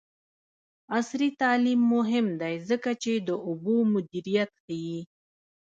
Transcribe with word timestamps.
عصري 0.95 1.29
تعلیم 1.41 1.81
مهم 1.95 2.27
دی 2.41 2.55
ځکه 2.69 2.91
چې 3.03 3.13
د 3.27 3.29
اوبو 3.47 3.75
مدیریت 3.93 4.51
ښيي. 4.63 4.99